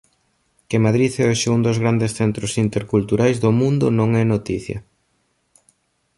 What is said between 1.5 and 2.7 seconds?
un dos grandes centros